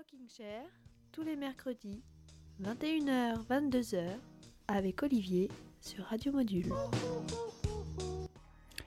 [0.00, 0.62] Rocking Chair,
[1.12, 2.00] tous les mercredis,
[2.62, 4.02] 21h, 22h,
[4.66, 5.50] avec Olivier
[5.82, 6.72] sur Radio Module.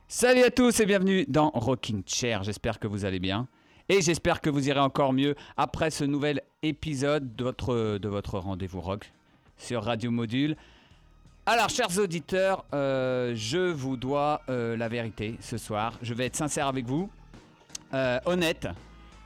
[0.08, 2.42] Salut à tous et bienvenue dans Rocking Chair.
[2.42, 3.48] J'espère que vous allez bien.
[3.90, 8.40] Et j'espère que vous irez encore mieux après ce nouvel épisode de votre, de votre
[8.40, 9.12] rendez-vous rock
[9.56, 10.58] sur Radio Module.
[11.46, 16.00] Alors, chers auditeurs, euh, je vous dois euh, la vérité ce soir.
[16.02, 17.08] Je vais être sincère avec vous,
[17.94, 18.68] euh, honnête,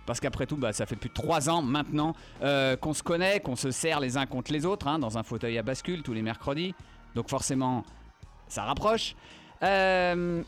[0.07, 3.41] parce qu'après tout, bah, ça fait plus de trois ans maintenant euh, qu'on se connaît,
[3.41, 6.13] qu'on se sert les uns contre les autres, hein, dans un fauteuil à bascule tous
[6.13, 6.73] les mercredis.
[7.13, 7.83] Donc forcément,
[8.47, 9.15] ça rapproche.
[9.61, 10.41] Euh,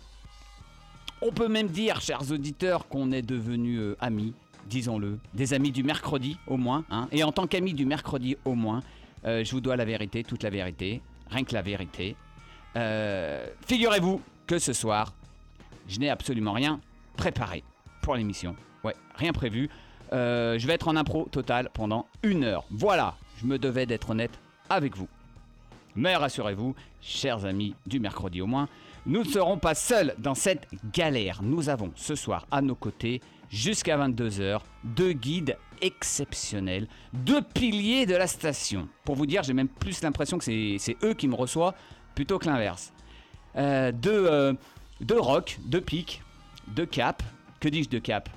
[1.21, 4.33] on peut même dire, chers auditeurs, qu'on est devenus euh, amis,
[4.67, 6.85] disons-le, des amis du mercredi au moins.
[6.89, 7.09] hein.
[7.11, 8.81] Et en tant qu'amis du mercredi au moins,
[9.25, 12.15] je vous dois la vérité, toute la vérité, rien que la vérité.
[13.67, 15.13] Figurez-vous que ce soir,
[15.89, 16.79] je n'ai absolument rien
[17.17, 17.65] préparé
[18.01, 18.55] pour l'émission.
[18.83, 19.69] Ouais, rien prévu.
[20.11, 22.65] Euh, je vais être en impro total pendant une heure.
[22.71, 25.07] Voilà, je me devais d'être honnête avec vous.
[25.95, 28.67] Mais rassurez-vous, chers amis du mercredi au moins,
[29.05, 31.41] nous ne serons pas seuls dans cette galère.
[31.41, 38.15] Nous avons ce soir à nos côtés, jusqu'à 22h, deux guides exceptionnels, deux piliers de
[38.15, 38.87] la station.
[39.05, 41.73] Pour vous dire, j'ai même plus l'impression que c'est eux qui me reçoivent
[42.15, 42.93] plutôt que l'inverse.
[43.55, 44.53] Euh, deux, euh,
[45.01, 46.21] deux rock, deux pics,
[46.67, 47.23] deux cap,
[47.59, 48.29] que dis-je de cap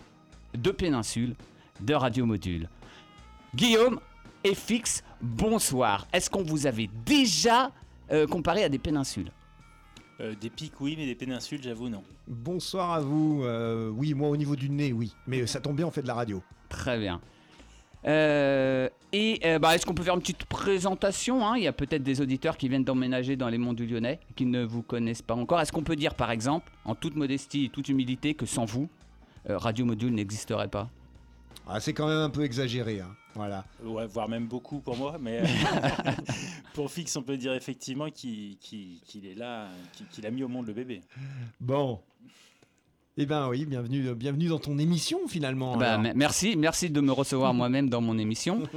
[0.54, 1.34] Deux péninsules,
[1.80, 2.68] deux radiomodules.
[3.54, 4.00] Guillaume
[4.44, 6.06] et Fix, bonsoir.
[6.12, 7.72] Est-ce qu'on vous avait déjà
[8.10, 9.30] euh, comparé à des péninsules?
[10.20, 12.02] Euh, des pics, oui, mais des péninsules, j'avoue, non.
[12.28, 13.42] Bonsoir à vous.
[13.44, 15.14] Euh, oui, moi au niveau du nez, oui.
[15.26, 16.42] Mais ça tombe bien, on fait de la radio.
[16.68, 17.20] Très bien.
[18.04, 21.56] Euh, et euh, bah, est-ce qu'on peut faire une petite présentation hein?
[21.56, 24.44] Il y a peut-être des auditeurs qui viennent d'emménager dans les monts du Lyonnais, qui
[24.44, 25.60] ne vous connaissent pas encore.
[25.60, 28.88] Est-ce qu'on peut dire, par exemple, en toute modestie et toute humilité, que sans vous,
[29.48, 30.88] Radio Module n'existerait pas
[31.68, 33.00] Ah, c'est quand même un peu exagéré.
[33.00, 33.14] hein.
[33.34, 33.64] Voilà.
[33.82, 35.44] Ouais, voire même beaucoup pour moi, mais euh,
[36.74, 38.56] pour Fix, on peut dire effectivement qu'il
[39.24, 39.68] est là,
[40.10, 41.00] qu'il a mis au monde le bébé.
[41.60, 41.98] Bon.
[43.18, 45.76] Eh ben oui, bienvenue, bienvenue dans ton émission finalement.
[45.76, 48.62] Bah, merci, merci de me recevoir moi-même dans mon émission.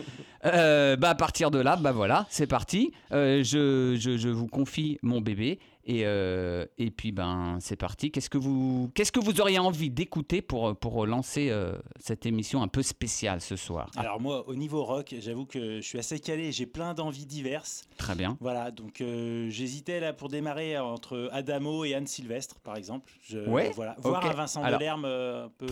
[0.45, 2.91] Euh, bah, à partir de là, bah voilà, c'est parti.
[3.11, 5.57] Euh, je, je- je vous confie mon bébé
[5.87, 8.09] et, euh, et puis ben c'est parti.
[8.11, 12.63] Qu'est-ce que vous qu'est-ce que vous auriez envie d'écouter pour pour lancer euh, cette émission
[12.63, 13.91] un peu spéciale ce soir?
[13.95, 17.83] Alors moi, au niveau rock, j'avoue que je suis assez calé, j'ai plein d'envies diverses.
[17.97, 18.37] Très bien.
[18.41, 23.11] Voilà, donc euh, j'hésitais là pour démarrer entre Adamo et Anne Sylvestre, par exemple.
[23.21, 23.95] Je, Ouais, voilà.
[23.99, 25.67] Voir un Vincent Alors- Delerme euh, un peu...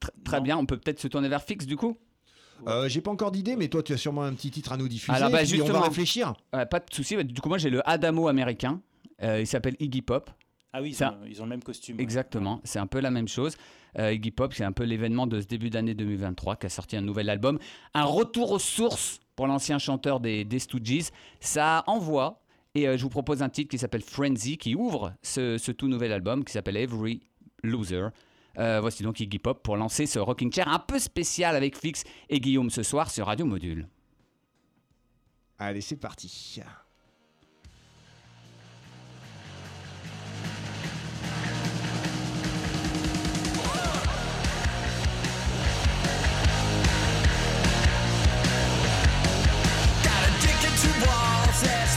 [0.00, 0.42] Tr- très Non.
[0.42, 0.56] bien.
[0.58, 1.96] On peut peut-être se tourner vers Fix du coup?
[2.66, 4.88] Euh, J'ai pas encore d'idée, mais toi tu as sûrement un petit titre à nous
[4.88, 5.16] diffuser.
[5.16, 6.32] Alors, bah, et puis on va réfléchir.
[6.50, 7.22] Pas de souci.
[7.24, 8.80] Du coup moi j'ai le Adamo américain.
[9.22, 10.30] Euh, il s'appelle Iggy Pop.
[10.72, 11.96] Ah oui, ils, Ça- ont, ils ont le même costume.
[11.96, 12.02] ouais.
[12.02, 13.56] Exactement, c'est un peu la même chose.
[13.98, 16.96] Euh, Iggy Pop, c'est un peu l'événement de ce début d'année 2023 qui a sorti
[16.96, 17.58] un nouvel album.
[17.94, 21.10] Un retour aux sources pour l'ancien chanteur des, des Stooges.
[21.40, 22.42] Ça envoie.
[22.74, 25.88] Et euh, je vous propose un titre qui s'appelle Frenzy, qui ouvre ce, ce tout
[25.88, 27.20] nouvel album qui s'appelle Every
[27.62, 28.08] Loser.
[28.58, 32.02] Euh, voici donc Iggy Pop pour lancer ce rocking chair un peu spécial avec Fix
[32.30, 33.86] et Guillaume ce soir sur Radio Module.
[35.58, 36.60] Allez, c'est parti.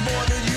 [0.06, 0.55] More than you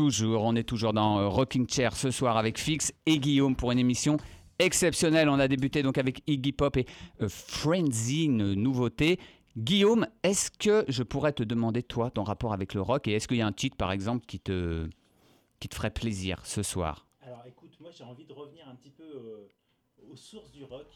[0.00, 3.70] toujours, on est toujours dans euh, Rocking Chair ce soir avec Fix et Guillaume pour
[3.70, 4.16] une émission
[4.58, 5.28] exceptionnelle.
[5.28, 6.86] On a débuté donc avec Iggy Pop et
[7.20, 9.20] euh, Frenzy, une nouveauté.
[9.58, 13.28] Guillaume, est-ce que je pourrais te demander toi ton rapport avec le rock et est-ce
[13.28, 14.88] qu'il y a un titre par exemple qui te
[15.58, 17.06] qui te ferait plaisir ce soir?
[17.20, 19.48] Alors écoute, moi j'ai envie de revenir un petit peu euh,
[20.10, 20.86] aux sources du rock.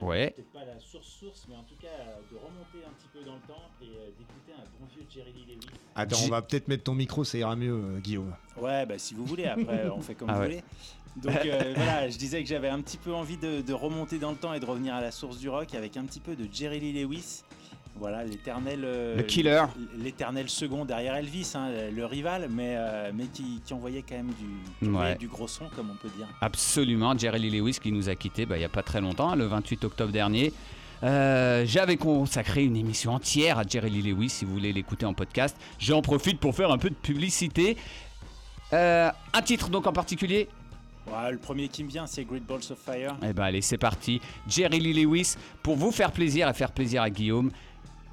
[0.00, 0.30] Ouais.
[0.30, 3.20] Peut-être pas la source source, mais en tout cas euh, de remonter un petit peu
[3.24, 5.66] dans le temps et euh, d'écouter un bon vieux Jerry Lee Lewis.
[5.94, 8.34] Attends, on va peut-être mettre ton micro, ça ira mieux, euh, Guillaume.
[8.56, 10.46] Ouais, bah si vous voulez, après on fait comme Ah vous ouais.
[10.46, 10.62] voulez.
[11.16, 14.30] Donc euh, voilà, je disais que j'avais un petit peu envie de, de remonter dans
[14.30, 16.48] le temps et de revenir à la source du rock avec un petit peu de
[16.52, 17.42] Jerry Lee Lewis.
[18.00, 18.80] Voilà, l'éternel.
[18.82, 19.62] euh, Le killer.
[19.98, 24.28] L'éternel second derrière Elvis, hein, le rival, mais, euh, mais qui, qui envoyait quand même
[24.30, 24.46] du,
[24.78, 24.88] qui Ouais.
[24.96, 26.26] envoyait du gros son, comme on peut dire.
[26.40, 29.34] Absolument, Jerry Lee Lewis qui nous a quittés bah, il n'y a pas très longtemps,
[29.34, 30.52] le 28 octobre dernier.
[31.02, 35.12] Euh, J'avais consacré une émission entière à Jerry Lee Lewis si vous voulez l'écouter en
[35.14, 35.56] podcast.
[35.78, 37.76] J'en profite pour faire un peu de publicité.
[38.72, 40.48] Euh, un titre donc en particulier
[41.10, 43.16] Ouais, le premier qui me vient, c'est Great Balls of Fire.
[43.22, 44.20] Eh ben allez, c'est parti.
[44.46, 47.50] Jerry Lee Lewis pour vous faire plaisir et faire plaisir à Guillaume.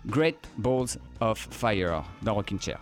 [0.09, 2.79] Great Balls of Fire dans Rocking Chair.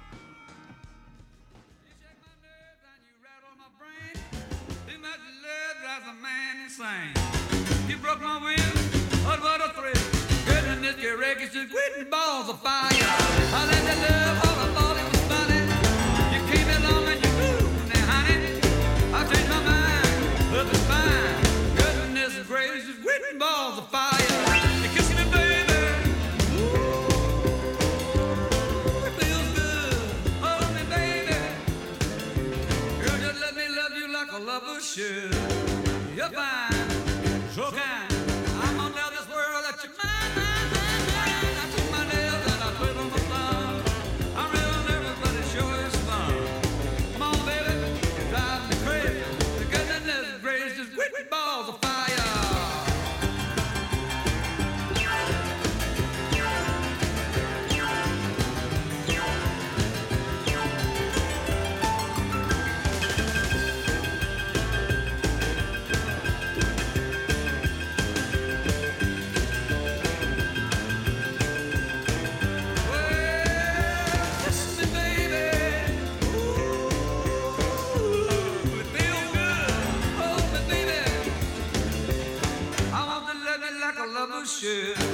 [84.66, 85.05] Should.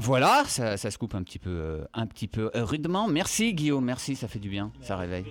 [0.00, 3.06] Ben voilà, ça, ça se coupe un petit peu, euh, un petit peu euh, rudement.
[3.06, 5.26] Merci Guillaume, merci, ça fait du bien, ça réveille.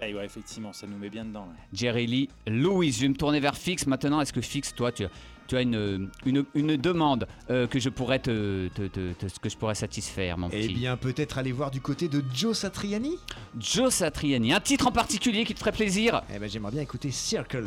[0.00, 1.42] Ouais, effectivement, ça nous met bien dedans.
[1.42, 1.56] ouais.
[1.72, 2.92] Jerry Lee Louis.
[2.92, 4.20] Je vais me tourner vers Fix maintenant.
[4.20, 5.04] Est-ce que Fix, toi, tu,
[5.48, 9.48] tu as une, une, une demande euh, que je pourrais te, te- te- te- que
[9.48, 13.16] je pourrais satisfaire, mon Eh petit bien, peut-être aller voir du côté de Joe Satriani
[13.58, 14.52] Joe Satriani.
[14.52, 17.64] Un titre en particulier qui te ferait plaisir Eh ben, j'aimerais bien écouter Circles.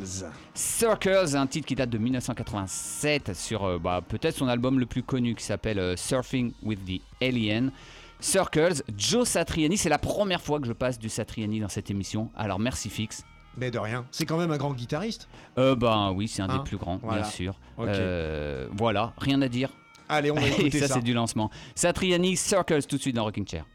[0.54, 5.04] Circles, un titre qui date de 1987 sur euh, bah, peut-être son album le plus
[5.04, 7.72] connu qui s'appelle euh, Surfing with the Alien.
[8.20, 12.30] Circles, Joe Satriani, c'est la première fois que je passe du Satriani dans cette émission.
[12.36, 13.24] Alors merci Fix.
[13.58, 15.28] Mais de rien, c'est quand même un grand guitariste.
[15.58, 17.22] Euh, ben oui, c'est un Hein des plus grands, Voilà.
[17.22, 17.56] bien sûr.
[17.80, 19.70] Euh, voilà, rien à dire.
[20.08, 20.94] Allez, on va écouter ça, ça.
[20.96, 21.50] c'est du lancement.
[21.76, 23.66] Satriani, Circles, tout de suite dans Rocking Chair.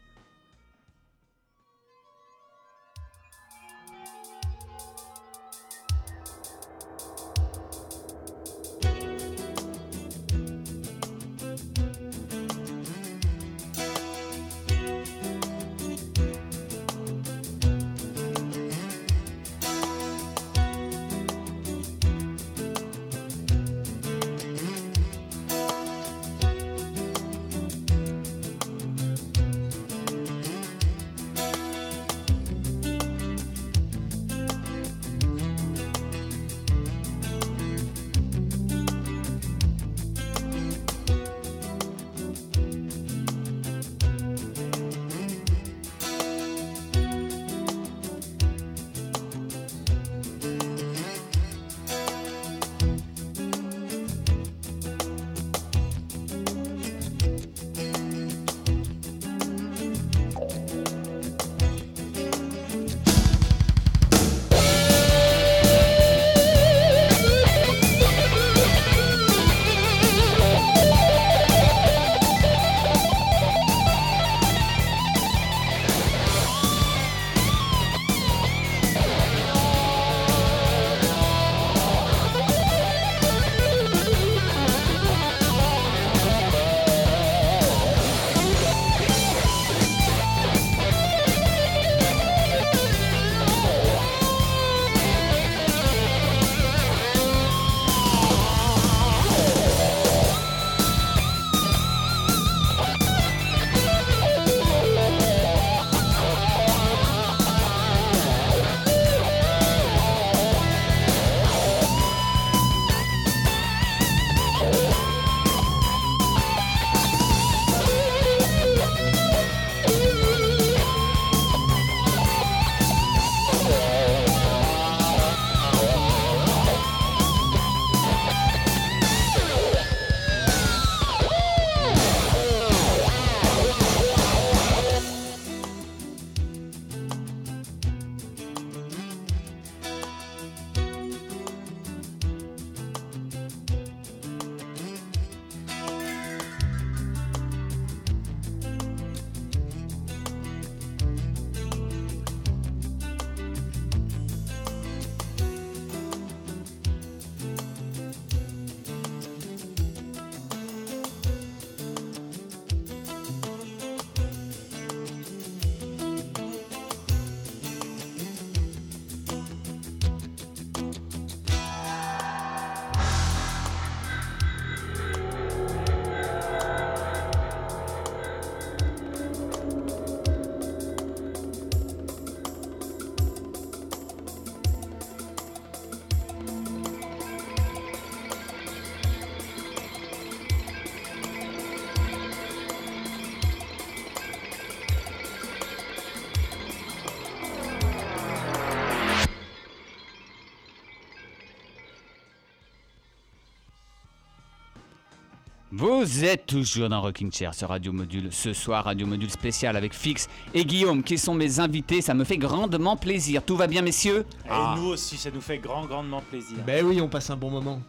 [205.89, 208.27] Vous êtes toujours dans Rocking Chair sur Radio Module.
[208.33, 212.01] Ce soir, Radio Module spécial avec Fix et Guillaume qui sont mes invités.
[212.01, 213.41] Ça me fait grandement plaisir.
[213.41, 216.57] Tout va bien, messieurs Et nous aussi, ça nous fait grand, grandement plaisir.
[216.67, 217.81] Ben oui, on passe un bon moment.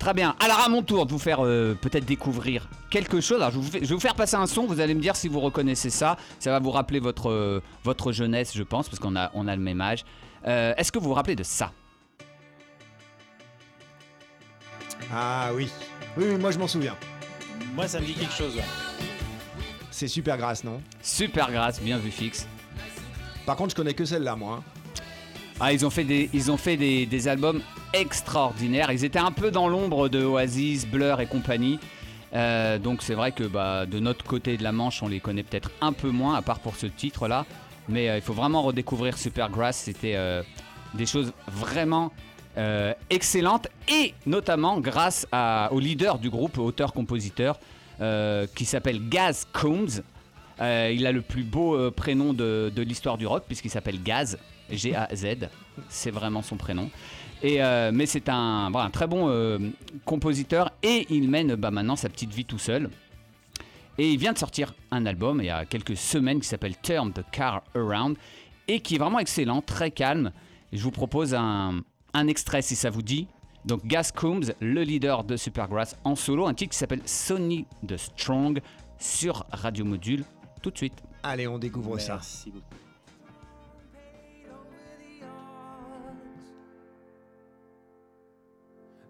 [0.00, 0.34] Très bien.
[0.40, 3.36] Alors, à mon tour de vous faire euh, peut-être découvrir quelque chose.
[3.36, 4.66] Alors, je, vous fais- je vais vous faire passer un son.
[4.66, 6.16] Vous allez me dire si vous reconnaissez ça.
[6.40, 9.54] Ça va vous rappeler votre, euh, votre jeunesse, je pense, parce qu'on a, on a
[9.54, 10.04] le même âge.
[10.48, 11.70] Euh, Est-ce que vous vous rappelez de ça?
[15.12, 15.68] Ah oui.
[16.16, 16.96] Oui, oui, moi je m'en souviens.
[17.74, 18.56] Moi, ça me dit quelque chose.
[18.56, 18.62] ouais.
[19.90, 20.80] C'est super grasse, non?
[21.02, 22.46] Super grâce, bien vu, Fix.
[23.44, 24.60] Par contre, je connais que celle-là, moi.
[24.60, 24.82] hein.
[25.60, 27.62] Ah, ils ont fait des, ils ont fait des, des albums
[27.94, 28.90] extraordinaires.
[28.92, 31.78] Ils étaient un peu dans l'ombre de Oasis, Blur et compagnie.
[32.34, 35.42] Euh, donc c'est vrai que bah, de notre côté de la Manche, on les connaît
[35.44, 37.46] peut-être un peu moins, à part pour ce titre-là.
[37.88, 39.76] Mais euh, il faut vraiment redécouvrir Supergrass.
[39.76, 40.42] C'était euh,
[40.92, 42.12] des choses vraiment
[42.58, 43.68] euh, excellentes.
[43.88, 45.26] Et notamment grâce
[45.70, 47.58] au leader du groupe, auteur-compositeur,
[48.00, 50.02] euh, qui s'appelle Gaz Combs.
[50.60, 54.38] Euh, il a le plus beau prénom de, l'histoire du rock, puisqu'il s'appelle Gaz.
[54.70, 55.48] G-A-Z,
[55.88, 56.90] c'est vraiment son prénom.
[57.42, 59.60] Mais c'est un, très bon
[60.04, 62.90] compositeur et il mène bah, maintenant sa petite vie tout seul.
[63.98, 67.12] Et il vient de sortir un album il y a quelques semaines qui s'appelle Turn
[67.12, 68.16] the Car Around
[68.68, 70.32] et qui est vraiment excellent, très calme.
[70.72, 71.80] Je vous propose un,
[72.16, 73.28] un extrait si ça vous dit.
[73.64, 77.96] Donc Gas Coombs, le leader de Supergrass en solo, un titre qui s'appelle Sony the
[77.96, 78.60] Strong
[78.98, 80.24] sur Radio Module
[80.62, 80.94] tout de suite.
[81.22, 82.14] Allez, on découvre ça.
[82.14, 82.64] Merci beaucoup.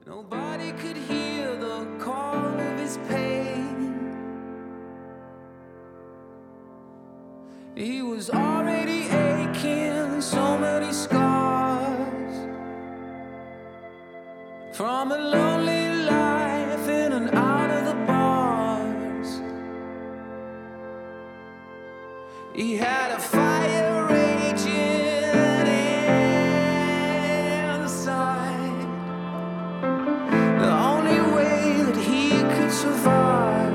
[0.07, 3.93] Nobody could hear the call of his pain.
[7.75, 11.26] He was already aching, so many scars
[14.77, 19.41] from a lonely life in and out of the bars.
[22.53, 25.67] He had a fire raging
[27.73, 28.81] inside.
[30.61, 33.73] The only way that he could survive.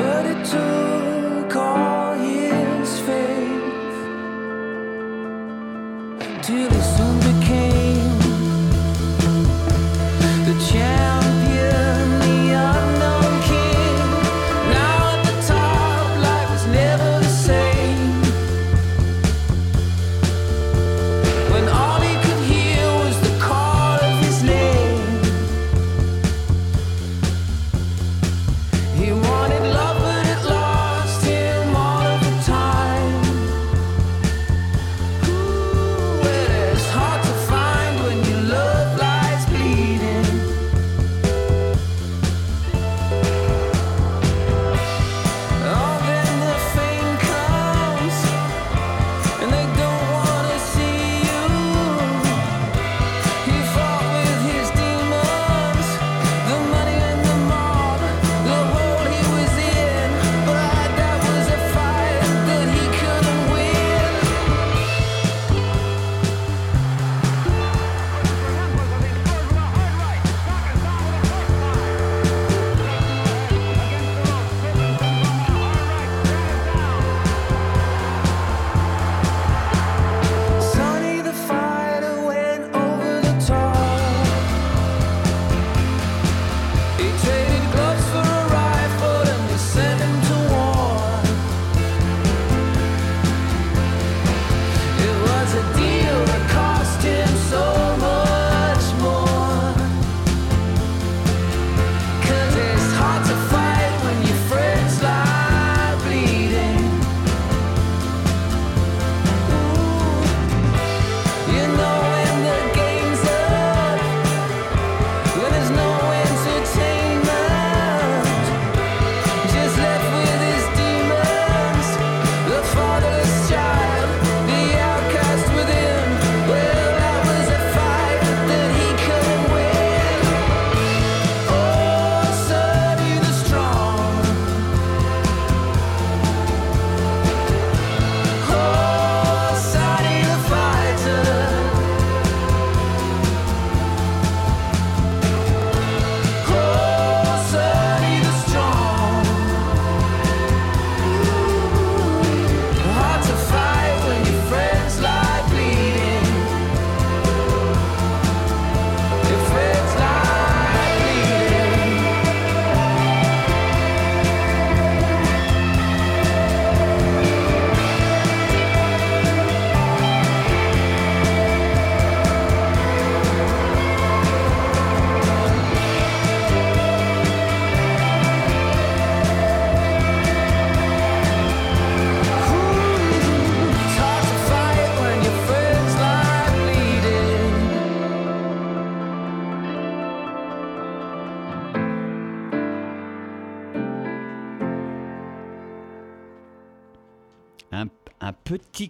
[0.00, 0.97] But it took
[6.48, 7.47] till it's on the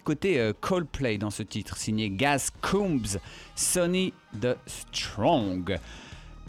[0.08, 3.18] côté euh, Coldplay dans ce titre, signé Gaz Coombs,
[3.54, 5.78] Sonny the Strong.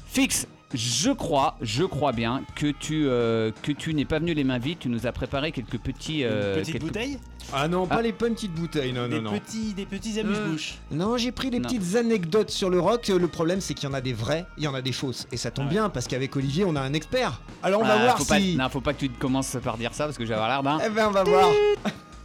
[0.06, 4.44] Fix, je crois, je crois bien que tu, euh, que tu n'es pas venu les
[4.46, 6.24] mains vides, tu nous as préparé quelques petits...
[6.24, 7.20] euh, Une petite quelques- bouteille
[7.52, 8.02] Ah non, pas Ah.
[8.02, 9.40] les petites bouteilles, non, des, non, non.
[9.40, 10.76] petits, des petits amuse-bouches.
[10.92, 11.68] Non, j'ai pris des Non.
[11.68, 13.08] petites anecdotes sur le rock.
[13.10, 15.28] Le problème, c'est qu'il y en a des vraies, il y en a des fausses.
[15.34, 15.74] Et ça tombe Ah ouais.
[15.74, 17.42] bien, parce qu'avec Olivier, on a un expert.
[17.62, 18.56] Alors on va Ah, voir faut si...
[18.56, 20.50] Pas, non, faut pas que tu commences par dire ça parce que je vais avoir
[20.50, 20.80] l'air d'un...
[20.86, 21.50] Eh ben, on va voir.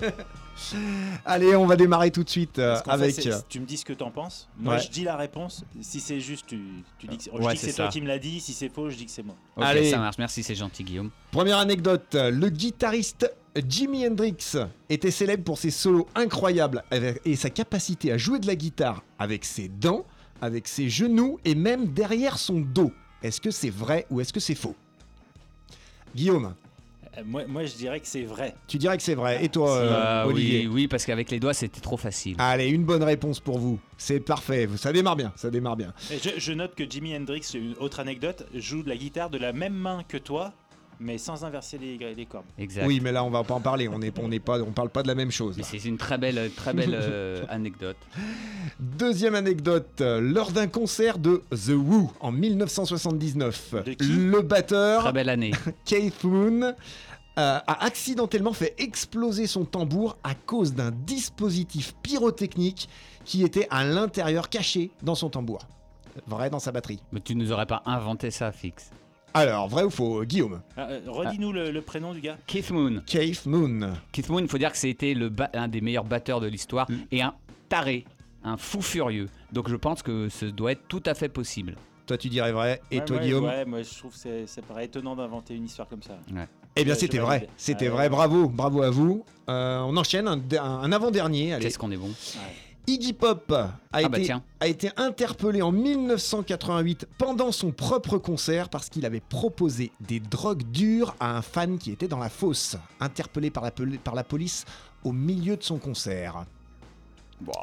[1.25, 3.15] Allez, on va démarrer tout de suite euh, fait, avec...
[3.15, 4.47] c'est- tu me dis ce que t'en penses.
[4.57, 4.79] Moi, Ouais.
[4.81, 5.63] je dis la réponse.
[5.81, 6.59] Si c'est juste, tu,
[6.99, 8.39] tu dis que, c'est- je Ouais, toi qui me l'as dit.
[8.39, 9.35] Si c'est faux, je dis que c'est moi.
[9.57, 9.89] Ok, Allez.
[9.89, 11.09] ça marche, merci, c'est gentil Guillaume.
[11.31, 13.31] Première anecdote, le guitariste
[13.67, 14.37] Jimi Hendrix
[14.89, 16.83] était célèbre pour ses solos incroyables
[17.25, 20.05] et sa capacité à jouer de la guitare avec ses dents,
[20.41, 22.91] avec ses genoux et même derrière son dos.
[23.23, 24.75] Est-ce que c'est vrai ou est-ce que c'est faux?
[26.15, 26.49] Guillaume, Euh,
[27.25, 28.55] moi, moi, je dirais que c'est vrai.
[28.67, 29.43] tu dirais que c'est vrai.
[29.43, 32.35] Et toi, euh, Euh, Olivier oui, oui, parce qu'avec les doigts c'était trop facile.
[32.39, 33.79] Allez, une bonne réponse pour vous.
[33.97, 34.67] C'est parfait.
[34.77, 35.33] Ça démarre bien.
[35.35, 35.93] Ça démarre bien.
[36.11, 39.37] Et Je, je note que Jimi Hendrix, une autre anecdote, joue de la guitare de
[39.37, 40.53] la même main que toi,
[41.01, 42.45] mais sans inverser les, les cordes.
[42.57, 42.85] Exact.
[42.85, 43.87] Oui, mais là, on va pas en parler.
[43.87, 45.57] On n'est on n'est pas, on parle pas de la même chose.
[45.63, 47.97] C'est une très belle, très belle euh, anecdote.
[48.79, 55.03] Deuxième anecdote, euh, lors d'un concert de The Who en 1979, De qui le batteur
[55.03, 55.51] Très belle année.
[55.85, 56.73] Keith Moon euh,
[57.35, 62.87] a accidentellement fait exploser son tambour à cause d'un dispositif pyrotechnique
[63.25, 65.67] qui était à l'intérieur caché dans son tambour.
[66.27, 66.99] Vrai dans sa batterie.
[67.11, 68.91] Mais tu nous aurais pas inventé ça, fixe.
[69.33, 72.37] Alors, vrai ou faux, Guillaume Ah, euh, Redis-nous le, le prénom du gars.
[72.47, 73.01] Keith Moon.
[73.05, 73.93] Keith Moon.
[74.11, 75.15] Keith Moon, il faut dire que c'était
[75.53, 76.95] un des meilleurs batteurs de l'histoire Mm.
[77.11, 77.33] et un
[77.69, 78.05] taré,
[78.43, 79.27] un fou furieux.
[79.53, 81.75] Donc je pense que ce doit être tout à fait possible.
[82.07, 82.81] Toi, tu dirais vrai.
[82.91, 85.55] Et Ouais, toi, ouais, Guillaume Ouais, moi je trouve que c'est- ça paraît étonnant d'inventer
[85.55, 86.17] une histoire comme ça.
[86.75, 87.47] Eh bien, c'était vrai.
[87.55, 88.03] C'était Ouais, vrai.
[88.03, 88.09] ouais.
[88.09, 88.49] Bravo.
[88.49, 89.23] Bravo à vous.
[89.49, 91.57] Euh, on enchaîne un, un- avant-dernier.
[91.61, 92.11] Qu'est-ce qu'on est bon
[92.87, 98.69] Iggy Pop a, Ah bah été, a été interpellé en 1988 pendant son propre concert
[98.69, 102.77] parce qu'il avait proposé des drogues dures à un fan qui était dans la fosse.
[102.99, 104.65] Interpellé par la, poli- par la police
[105.03, 106.45] au milieu de son concert.
[107.39, 107.53] Bon,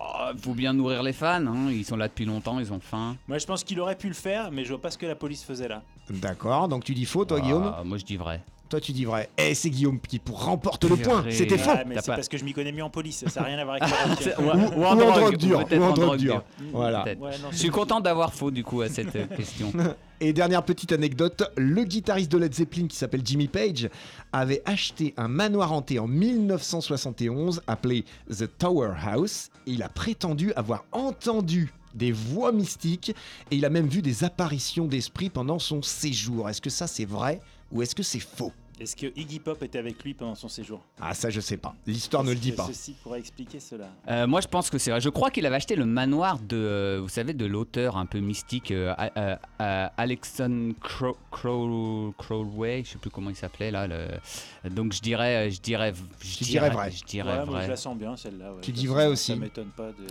[0.41, 1.71] faut bien nourrir les fans, hein.
[1.71, 3.17] ils sont là depuis longtemps, ils ont faim.
[3.29, 5.15] Moi je pense qu'il aurait pu le faire, mais je vois pas ce que la
[5.15, 5.83] police faisait là.
[6.11, 7.75] D'accord, donc tu dis faux, toi, Ah, Guillaume?
[7.85, 8.43] Moi je dis vrai.
[8.69, 9.31] Toi, tu dis vrai.
[9.39, 11.25] Et c'est Guillaume qui pour remporte le point.
[11.31, 11.71] C'était faux.
[11.73, 13.65] T'as c'est pas- parce que je m'y connais mieux en police, ça n'a rien à
[13.65, 13.89] voir avec
[14.39, 14.77] le rock.
[14.77, 16.45] Ou, Ou en drogue dure, ou en en drogue dure.
[16.73, 17.05] Voilà.
[17.05, 19.73] Ouais, non, Je suis content d'avoir faux du coup à cette euh, question.
[20.21, 23.89] Et dernière petite anecdote, le guitariste de Led Zeppelin qui s'appelle Jimmy Page
[24.33, 29.49] avait acheté un manoir hanté en 1971 appelé The Tower House.
[29.67, 33.15] Et il a prétendu avoir entendu des voix mystiques
[33.51, 36.49] et il a même vu des apparitions d'esprits pendant son séjour.
[36.49, 37.41] Est-ce que ça c'est vrai?
[37.71, 38.53] Ou est-ce que c'est faux?
[38.81, 40.81] Est-ce que Iggy Pop était avec lui pendant son séjour?
[41.01, 41.75] Ah ça je sais pas.
[41.87, 42.67] L'histoire ne le dit pas.
[42.67, 43.89] Ceci pourrait expliquer cela?
[44.09, 45.01] Euh, moi, je pense que c'est vrai.
[45.01, 48.21] Je crois qu'il avait acheté le manoir de, euh, vous savez, de l'auteur un peu
[48.21, 53.71] mystique, euh, A- euh, euh, Alexon Crow, Crow- Crowley, je sais plus comment il s'appelait
[53.71, 53.87] là.
[53.89, 56.91] le- Donc je dirais, je dirais, je dirais vrai.
[56.93, 57.65] Je dirais Ouais, moi, vrai.
[57.65, 58.53] je la sens bien celle-là.
[58.55, 58.61] ouais.
[58.63, 59.33] Tu dis vrai ça- aussi.
[59.33, 60.07] Ça m'étonne pas de.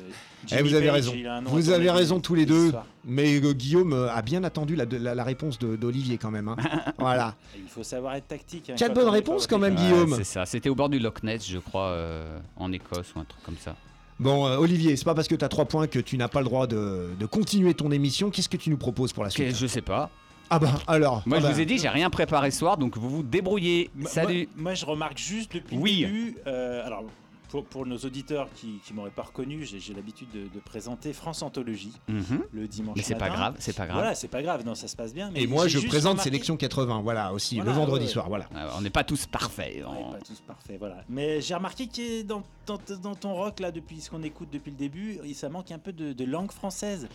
[0.51, 1.13] Eh, vous avez Page, raison.
[1.45, 2.73] Vous avez raison tous les deux.
[3.06, 6.49] Mais euh, Guillaume a bien attendu la, la- la réponse d'Olivier quand même.
[6.49, 6.58] hein.
[6.97, 7.36] voilà.
[7.56, 8.56] Il faut savoir être tactique.
[8.69, 9.75] Hein, Quatre bonnes réponses quand même.
[9.75, 10.13] Guillaume.
[10.15, 10.45] c'est ça.
[10.45, 13.57] C'était au bord du Loch Ness, je crois, euh, en Écosse ou un truc comme
[13.59, 13.75] ça.
[14.19, 16.39] Bon, euh, Olivier, c'est pas parce que tu as 3 points que tu n'as pas
[16.39, 18.29] le droit de, de continuer ton émission.
[18.31, 20.09] Qu'est-ce que tu nous proposes pour la suite je sais pas.
[20.49, 21.23] Ah bah alors.
[21.25, 23.21] Moi, ah je bah, vous ai dit, j'ai rien préparé ce soir, donc vous vous
[23.23, 23.89] débrouillez.
[24.05, 24.47] Salut.
[24.55, 25.99] Moi, moi, je remarque juste depuis Oui.
[26.01, 26.37] le début.
[26.47, 27.03] euh, alors,
[27.49, 31.41] pour, pour nos auditeurs qui ne m'auraient pas reconnu, j'ai l'habitude de, de présenter France
[31.41, 32.43] Anthologie Mhm.
[32.51, 33.97] le dimanche Mais c'est pas grave, c'est pas grave.
[33.99, 34.65] Voilà, c'est pas grave.
[34.65, 35.29] Non, ça se passe bien.
[35.33, 38.12] Mais Et moi, je présente remarqué- Sélection 80, voilà, aussi, Voilà, le vendredi ouais.
[38.12, 38.45] soir, voilà.
[38.55, 39.83] Euh, on n'est pas tous parfaits.
[39.88, 40.97] On n'est pas tous parfaits, voilà.
[41.10, 44.71] Mais j'ai remarqué que dans, dans, dans ton rock, là, depuis ce qu'on écoute depuis
[44.71, 47.07] le début, ça manque un peu de, de langue française.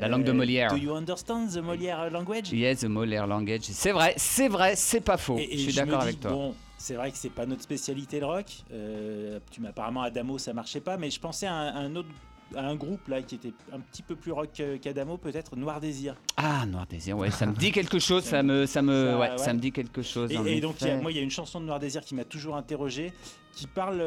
[0.00, 0.70] La langue de Molière.
[0.70, 2.52] Do you understand the Molière language?
[2.52, 3.62] Yes, the Moller language.
[3.62, 5.36] C'est vrai, c'est vrai, c'est pas faux.
[5.38, 6.30] Et- et je suis d'accord dis, avec toi.
[6.30, 8.46] Bon, c'est vrai que c'est pas notre spécialité le rock.
[8.72, 11.94] Euh, tu m'as apparemment Adamo, ça marchait pas, mais je pensais à un, à un
[11.96, 12.08] autre
[12.56, 15.80] à un groupe là qui était un petit peu plus rock que- qu'Adamo, peut-être Noir
[15.80, 16.14] Désir.
[16.38, 19.30] Ah, Noir Désir, ouais, ça me dit quelque chose, ça me, ça me, Ça, ouais,
[19.32, 19.36] ouais.
[19.38, 20.30] ça me dit quelque chose.
[20.46, 22.56] Et, donc, a- moi, il y a une chanson de Noir Désir qui m'a toujours
[22.56, 23.12] interrogé,
[23.52, 24.02] qui parle.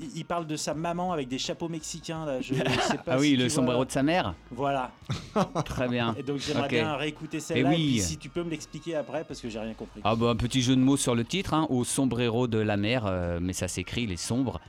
[0.00, 2.40] Il parle de sa maman avec des chapeaux mexicains là.
[2.40, 3.84] Je sais pas Ah oui, si le sombrero vois.
[3.86, 4.34] de sa mère.
[4.50, 4.90] Voilà.
[5.64, 6.14] Très bien.
[6.18, 7.70] Et donc j'aimerais bien réécouter celle-là.
[7.70, 7.90] Eh Et oui.
[7.92, 10.00] puis si tu peux me l'expliquer après parce que j'ai rien compris.
[10.04, 12.76] Ah bah un petit jeu de mots sur le titre, hein, au sombrero de la
[12.76, 14.60] mer, euh, mais ça s'écrit les sombres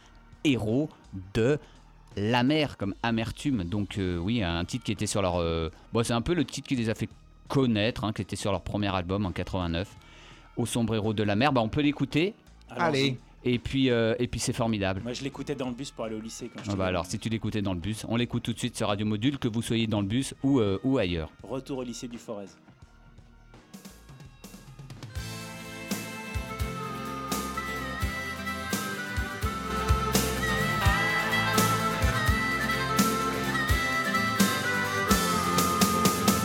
[0.44, 0.90] héros
[1.34, 1.58] de
[2.18, 3.64] la mer comme amertume.
[3.64, 6.46] Donc euh, oui, un titre qui était sur leur, euh, bon c'est un peu le
[6.46, 7.10] titre qui les a fait
[7.48, 9.88] connaître, hein, qui était sur leur premier album en 89.
[10.58, 12.34] Au sombrero de la mer, bah on peut l'écouter.
[12.70, 13.18] Allez.
[13.48, 15.02] Et puis, euh, et puis c'est formidable.
[15.04, 17.06] Moi, je l'écoutais dans le bus pour aller au lycée quand Ah j'étais bah alors,
[17.06, 19.48] si tu l'écoutais dans le bus, on l'écoute tout de suite sur Radio Module, que
[19.48, 21.30] vous soyez dans le bus ou, euh, ou ailleurs.
[21.44, 22.48] Retour au lycée du Forez.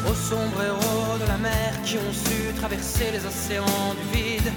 [0.07, 4.53] Aux sombres héros de la mer qui ont su traverser les océans du vide.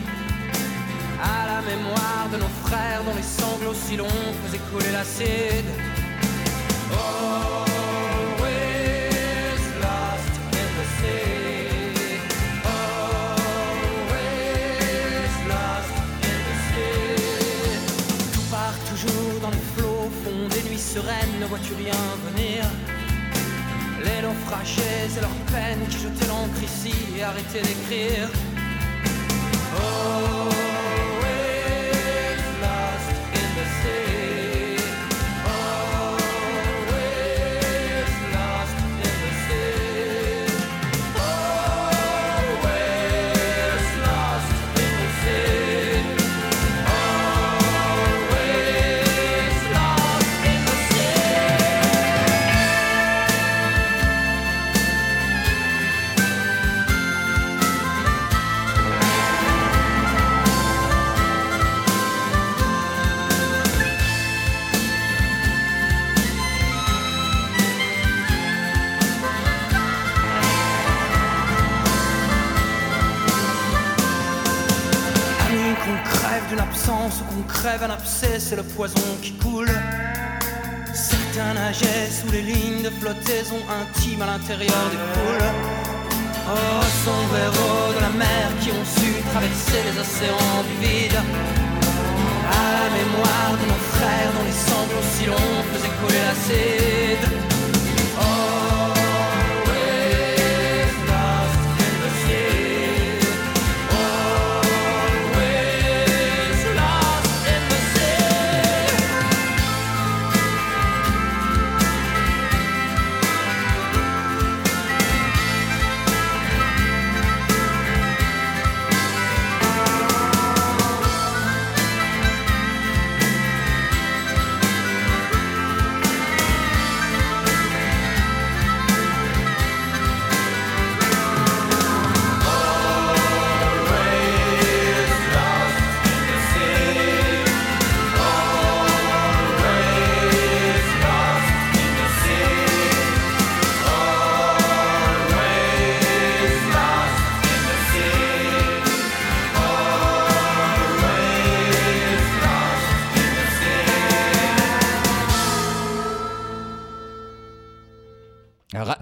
[1.25, 5.69] À la mémoire de nos frères dont les sanglots si longs faisaient couler l'acide.
[6.91, 7.63] Always
[9.81, 12.19] lost in the sea.
[12.65, 13.43] Always
[16.67, 17.79] sea.
[18.33, 22.59] Tout part toujours dans les flots, font des nuits sereines, ne vois-tu rien venir?
[24.03, 28.27] Les naufragés et leurs peines qui jetaient l'encre ici et arrêtaient d'écrire.
[29.75, 30.62] Always
[77.43, 79.71] absence ou qu'on crève un abcès, c'est le poison qui coule.
[80.93, 85.49] Certains nageaient sous les lignes de flottaison intime à l'intérieur des poules.
[86.47, 91.19] Oh, sombres héros de la mer qui ont su traverser les océans du vide.
[92.51, 97.32] À la mémoire de nos frères dont les sanglots si longs faisaient couler l'acide.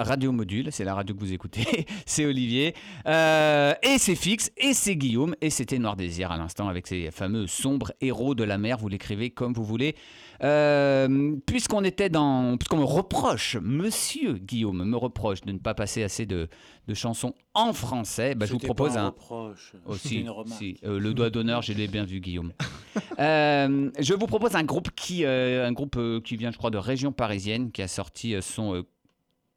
[0.03, 2.73] Radio Module, c'est la radio que vous écoutez, c'est Olivier,
[3.07, 7.11] Euh, et c'est Fix, et c'est Guillaume, et c'était Noir Désir à l'instant avec ces
[7.11, 9.95] fameux sombres héros de la mer, vous l'écrivez comme vous voulez.
[10.43, 12.57] Euh, puisqu'on était dans...
[12.57, 16.47] Puisqu'on me reproche, monsieur Guillaume me reproche de ne pas passer assez de,
[16.87, 19.07] de chansons en français, bah, je vous propose pas un un...
[19.09, 20.57] reproche, Oh, c'était si, une remarque.
[20.57, 20.77] si.
[20.83, 22.53] Euh, le doigt d'honneur, je l'ai bien vu, Guillaume.
[23.19, 27.71] Je vous propose un groupe qui, un groupe qui vient, je crois, de région parisienne,
[27.71, 28.83] qui a sorti son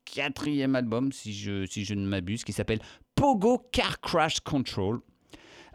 [0.05, 2.81] quatrième album, si je, si je ne m'abuse, qui s'appelle
[3.15, 5.01] Pogo Car Crash Control.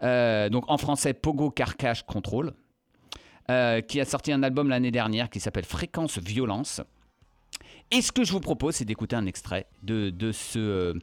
[0.04, 2.54] Euh, donc en français, Pogo Car Crash Control.
[3.50, 6.82] euh, qui a sorti un album l'année dernière qui s'appelle Fréquence Violence.
[7.92, 10.94] Et ce que je vous propose, c'est d'écouter un extrait de, de ce, euh,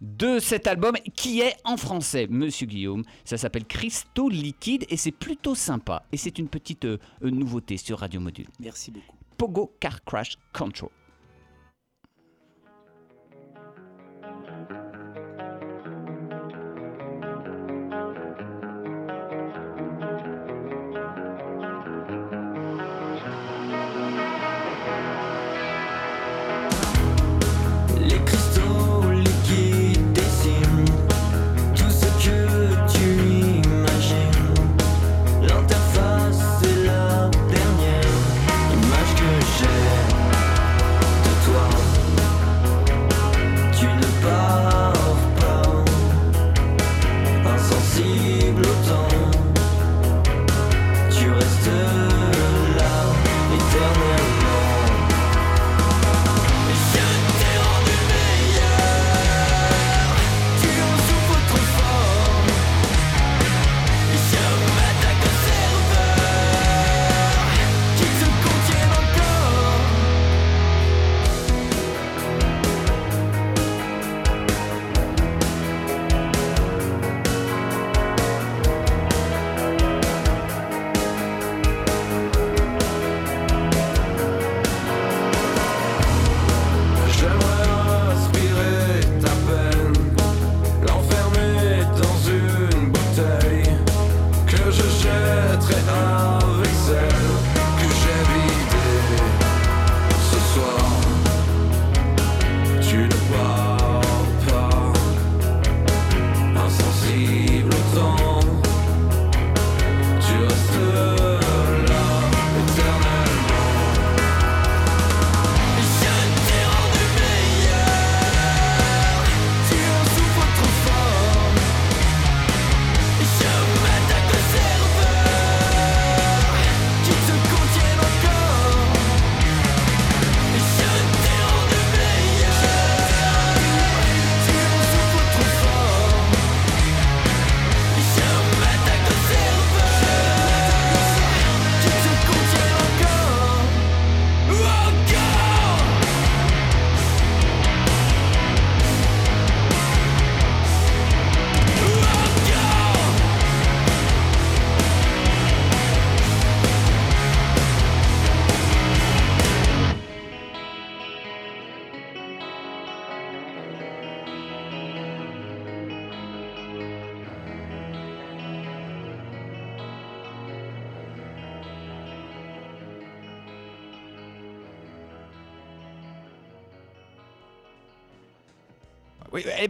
[0.00, 3.04] de cet album qui est en français, Monsieur Guillaume.
[3.24, 6.02] Ça s'appelle Cristaux Liquide et c'est plutôt sympa.
[6.10, 8.48] Et c'est une petite euh, nouveauté sur Radio Module.
[8.58, 9.16] Merci beaucoup.
[9.38, 10.90] Pogo Car Crash Control.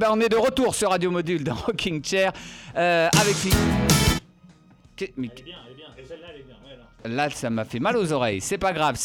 [0.03, 2.33] Ben on est de retour sur Radio Module dans Rocking Chair
[2.77, 3.37] euh, avec
[5.45, 5.87] bien, elle est bien.
[5.97, 6.52] Et celle-là, elle est bien.
[7.05, 8.41] Là, ça m'a fait mal aux oreilles.
[8.41, 8.97] C'est pas grave.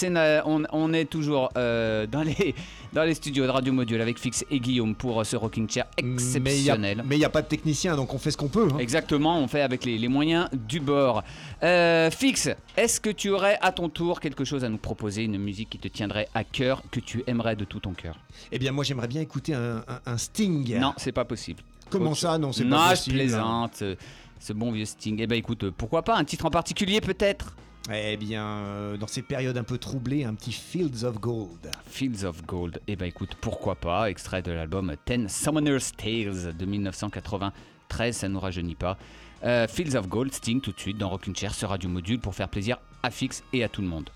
[0.45, 2.53] On, on est toujours euh, dans, les,
[2.93, 5.86] dans les studios de Radio Module avec Fix et Guillaume pour euh, ce Rocking Chair
[5.97, 7.03] exceptionnel.
[7.05, 8.67] Mais il n'y a pas de technicien, donc on fait ce qu'on peut.
[8.73, 8.77] hein.
[8.77, 11.23] Exactement, on fait avec les, les moyens du bord.
[11.63, 15.38] Euh, Fix, est-ce que tu aurais à ton tour quelque chose à nous proposer, une
[15.38, 18.15] musique qui te tiendrait à cœur, que tu aimerais de tout ton cœur?
[18.51, 20.77] Eh bien, moi, j'aimerais bien écouter un, un- un Sting.
[20.79, 21.62] Non, c'est pas possible.
[21.89, 22.38] Comment Autre ça?
[22.38, 23.15] Non, c'est Non, pas je possible.
[23.17, 23.79] plaisante.
[23.81, 23.95] euh,
[24.39, 25.17] Ce bon vieux Sting.
[25.19, 27.55] Eh ben écoute, pourquoi pas un titre en particulier peut-être?
[27.91, 31.71] Eh bien, euh, dans ces périodes un peu troublées, un petit Fields of Gold.
[31.86, 32.82] Fields of Gold.
[32.88, 38.39] Eh ben écoute, pourquoi pas Extrait de l'album Ten Summoner's Tales de 1993, ça nous
[38.39, 38.97] rajeunit pas.
[39.43, 42.36] Euh, Fields of Gold, Sting tout de suite dans Rockin' Chair sur Radio Module pour
[42.36, 44.10] faire plaisir à Fix et à tout le monde.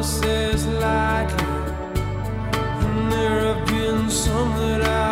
[0.00, 1.44] Promises lightly,
[2.54, 5.09] and there have been some that I've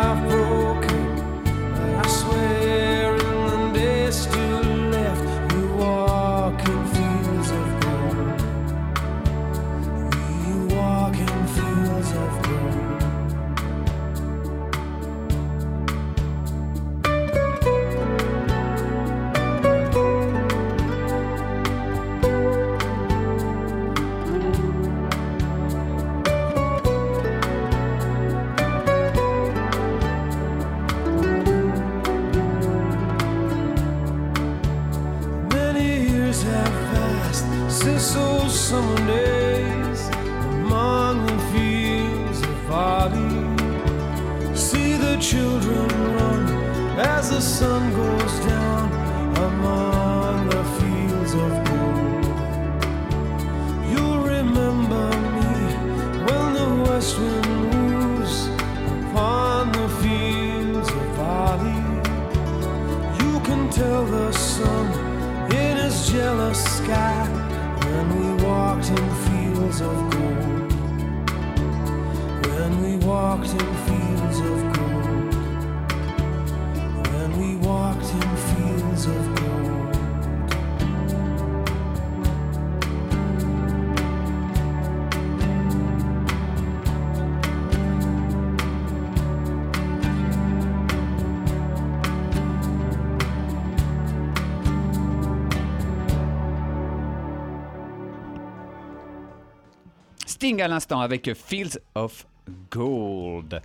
[100.59, 102.25] Sting à l'instant avec Fields of
[102.71, 103.61] Gold.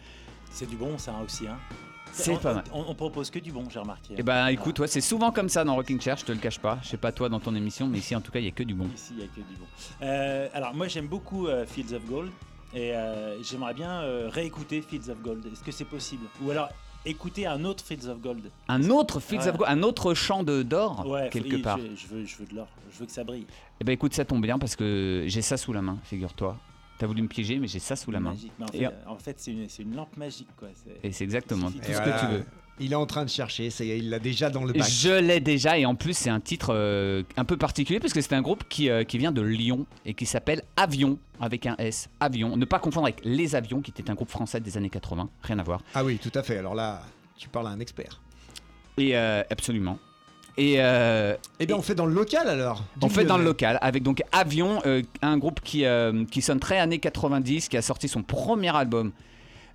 [0.50, 1.48] C'est du bon, ça aussi.
[1.48, 1.58] Hein.
[2.12, 2.64] C'est pas mal.
[2.72, 4.14] On, on propose que du bon, j'ai remarqué.
[4.16, 6.60] Eh ben écoute, ouais, c'est souvent comme ça dans Rocking Chair, je te le cache
[6.60, 6.78] pas.
[6.82, 8.52] Je sais pas toi dans ton émission, mais ici en tout cas il y a
[8.52, 8.86] que du bon.
[8.94, 9.66] Ici, il n'y a que du bon.
[10.02, 12.30] Euh, alors, moi, j'aime beaucoup euh, Fields of Gold.
[12.72, 15.44] Et euh, j'aimerais bien réécouter Fields of Gold.
[15.46, 16.26] Est-ce que c'est possible?
[16.42, 16.68] Ou alors
[17.04, 18.50] écouter un autre Fields of Gold.
[18.68, 19.48] Un autre Fields Ouais.
[19.48, 21.78] of Gold, un autre champ d'or Ouais, quelque part.
[21.78, 22.68] Je, je veux, je veux de l'or.
[22.92, 23.46] Je veux que ça brille.
[23.80, 26.56] Eh ben écoute, ça tombe bien parce que j'ai ça sous la main, figure-toi.
[26.98, 28.30] T'as voulu me piéger, mais j'ai ça sous la main.
[28.30, 28.52] Magique.
[28.58, 28.94] Mais en fait, hop.
[29.08, 30.48] en fait, c'est une, lampe magique.
[30.56, 30.68] Quoi.
[31.02, 32.44] Et c'est exactement Il tout suffit ce que tu veux.
[32.80, 34.88] Il est en train de chercher, ça y est, il l'a déjà dans le bac.
[34.88, 38.20] Je l'ai déjà et en plus c'est un titre euh, un peu particulier parce que
[38.20, 41.76] c'est un groupe qui, euh, qui vient de Lyon et qui s'appelle Avion avec un
[41.78, 42.08] S.
[42.18, 42.56] Avion.
[42.56, 45.28] Ne pas confondre avec Les Avions qui était un groupe français des années 80.
[45.42, 45.82] Rien à voir.
[45.94, 46.58] Ah oui, tout à fait.
[46.58, 47.02] Alors là,
[47.36, 48.20] tu parles à un expert.
[48.96, 49.98] Et euh, absolument.
[50.56, 52.84] Et euh, Eh bien, on fait dans le local alors.
[53.02, 56.60] on fait dans le local avec donc Avion, euh, un groupe qui, euh, qui sonne
[56.60, 59.12] très années 90, qui a sorti son premier album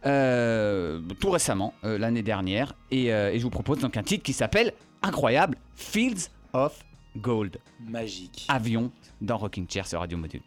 [0.06, 2.74] euh, tout récemment, euh, l'année dernière.
[2.92, 6.80] Et, euh, et je vous propose donc un titre qui s'appelle Incroyable Fields of
[7.18, 7.58] Gold.
[7.86, 8.46] Magique.
[8.48, 10.42] Avion dans Rocking Chair sur Radio Module.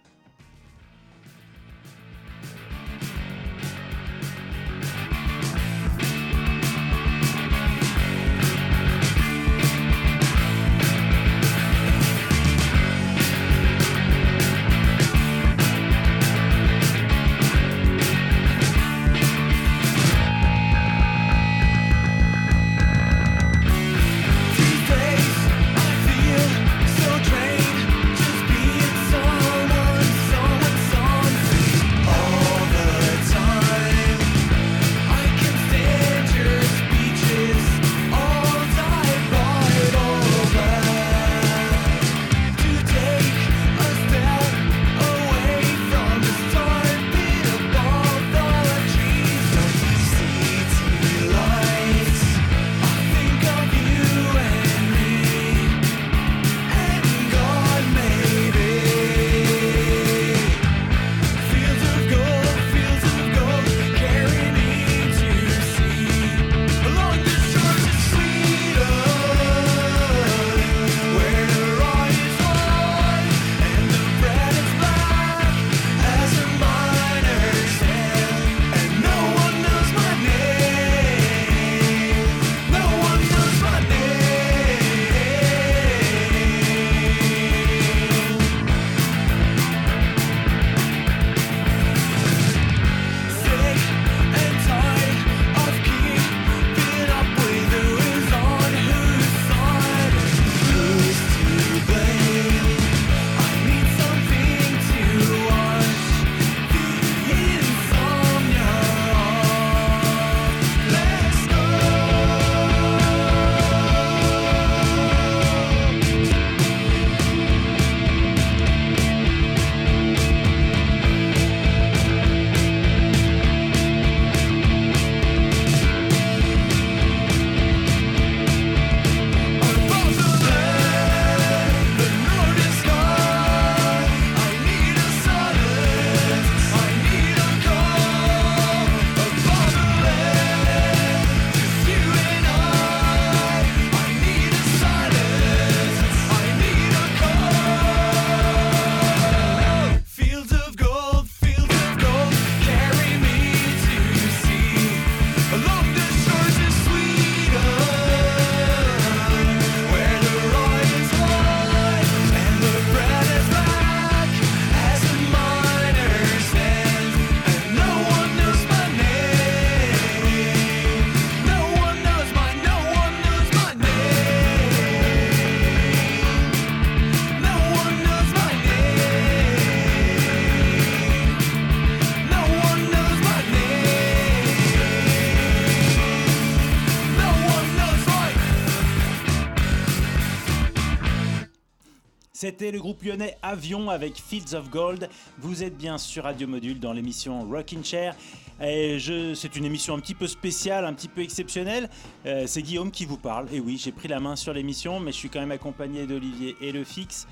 [192.71, 195.09] Le groupe lyonnais Avion avec Fields of Gold.
[195.39, 198.15] Vous êtes bien sur Radio Module dans l'émission Rockin' Chair.
[198.63, 201.91] Et je, c'est une émission un petit peu spéciale, un petit peu exceptionnelle.
[202.25, 203.49] Euh, c'est Guillaume qui vous parle.
[203.53, 206.55] Et oui, j'ai pris la main sur l'émission, mais je suis quand même accompagné d'Olivier
[206.61, 207.27] et le fixe.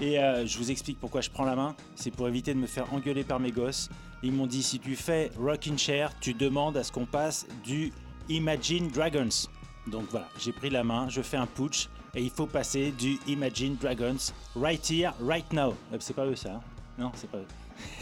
[0.00, 1.74] Et euh, je vous explique pourquoi je prends la main.
[1.96, 3.88] C'est pour éviter de me faire engueuler par mes gosses.
[4.22, 7.92] Ils m'ont dit si tu fais Rockin' Chair, tu demandes à ce qu'on passe du
[8.28, 9.48] Imagine Dragons.
[9.88, 13.18] Donc voilà, j'ai pris la main, je fais un putsch et il faut passer du
[13.28, 14.16] Imagine Dragons
[14.56, 15.74] right here, right now.
[15.92, 16.60] Euh, C'est pas eux ça hein
[16.98, 17.46] Non, c'est pas eux.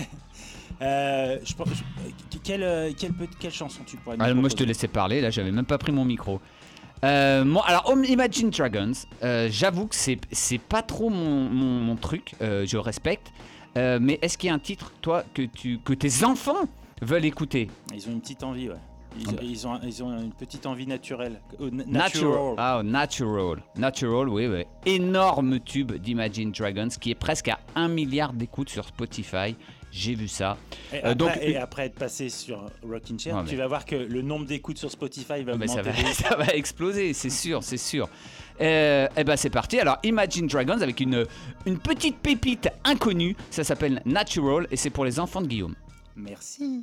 [0.82, 4.64] Euh, je, pense- je- quelle, euh, quelle, quelle chanson tu pourrais Ah, moi, je te
[4.64, 5.20] laissais parler.
[5.20, 6.40] Là, j'avais même pas pris mon micro.
[7.04, 8.90] Euh, alors, Imagine Dragons,
[9.22, 12.34] euh, j'avoue que c'est c'est pas trop mon, mon- mon truc.
[12.40, 13.32] je respecte.
[13.76, 16.66] Mais est-ce qu'il y a un titre, toi, que, tu, que tes enfants
[17.02, 17.70] veulent écouter?
[17.94, 18.74] Ils ont une petite envie, ouais.
[19.18, 19.38] Ils, Ah bah.
[19.42, 21.40] ils ont, ils ont une petite envie naturelle.
[21.60, 22.54] Euh, na- Natural.
[22.58, 23.62] Ah, Natural.
[23.76, 24.64] Natural, oui, oui.
[24.86, 29.54] Énorme tube d'Imagine Dragons qui est presque à 1 milliard d'écoutes sur Spotify.
[29.96, 30.56] j'ai vu ça.
[30.92, 33.54] Et, Euh, après, donc, et une- après être passé sur Rockin' Chair, Ouais, mais- tu
[33.54, 35.82] vas voir que le nombre d'écoutes sur Spotify va ça augmenter.
[35.82, 38.08] va, ça va exploser, c'est sûr, c'est sûr.
[38.60, 39.78] Euh, et ben c'est parti.
[39.78, 41.24] Alors Imagine Dragons avec une,
[41.64, 43.36] une petite pépite inconnue.
[43.50, 45.76] Ça s'appelle Natural et c'est pour les enfants de Guillaume.
[46.16, 46.82] Merci.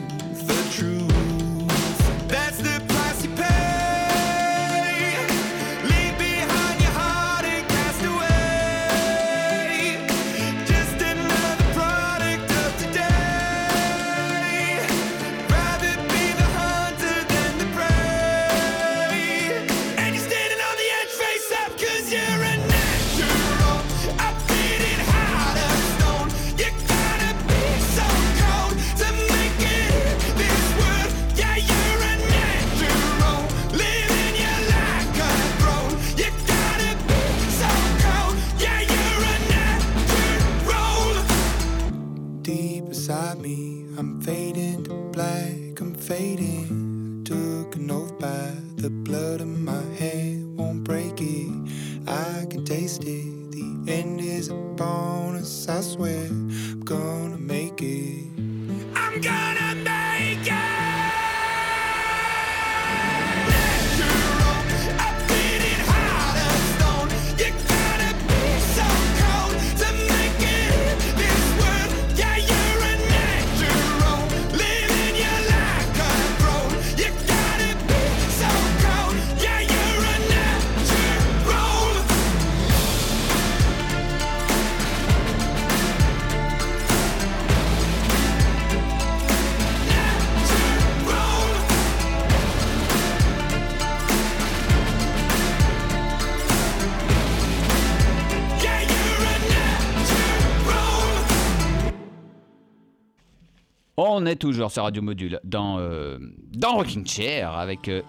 [104.41, 106.17] toujours sur Radio Module dans, euh,
[106.51, 108.01] dans Rocking Chair avec euh,